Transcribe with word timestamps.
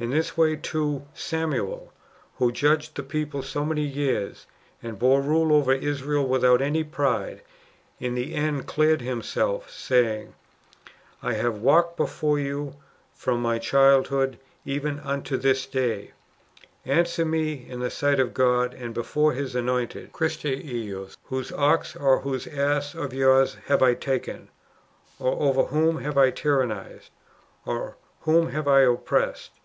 ^ 0.00 0.02
In 0.02 0.08
this 0.08 0.34
way, 0.34 0.56
too, 0.56 1.04
Samuel, 1.12 1.92
who 2.38 2.50
judged 2.50 2.94
the 2.94 3.02
people 3.02 3.42
so 3.42 3.66
many 3.66 3.82
years, 3.82 4.46
and 4.82 4.98
bore 4.98 5.20
rule 5.20 5.52
over 5.52 5.74
Israel 5.74 6.26
without 6.26 6.62
any 6.62 6.82
pride, 6.82 7.42
in 8.00 8.14
tlie 8.14 8.32
end 8.32 8.66
cleared 8.66 9.02
himself, 9.02 9.70
saying," 9.70 10.32
I 11.30 11.34
have 11.34 11.58
walked 11.60 11.98
before 11.98 12.38
you 12.38 12.76
from 13.12 13.42
my 13.42 13.58
childhood 13.58 14.38
even 14.64 15.00
unto 15.00 15.36
this 15.36 15.66
day: 15.66 16.12
answer 16.86 17.26
me 17.26 17.68
in 17.68 17.80
the 17.80 17.90
sight 17.90 18.18
of 18.18 18.32
God, 18.32 18.72
and 18.72 18.94
before 18.94 19.34
His 19.34 19.54
anointed 19.54 20.12
(Christi 20.12 20.62
ejus); 20.88 21.18
whose 21.24 21.52
ox 21.52 21.94
or 21.94 22.20
whose 22.20 22.46
ass 22.46 22.94
of 22.94 23.12
yours 23.12 23.58
have 23.66 23.82
I 23.82 23.92
taken, 23.92 24.48
or 25.18 25.32
over 25.32 25.64
whom 25.64 25.98
have 25.98 26.16
I 26.16 26.30
tyrannized, 26.30 27.10
or 27.66 27.98
whom 28.22 28.48
have 28.48 28.66
I 28.66 28.80
oppressed 28.80 29.60